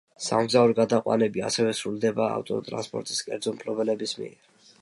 სამგზავრო 0.27 0.75
გადაყვანები 0.79 1.43
ასევე 1.51 1.75
სრულდება 1.81 2.31
ავტოტრანსპორტის 2.39 3.23
კერძო 3.29 3.57
მფლობელების 3.59 4.21
მიერ. 4.23 4.39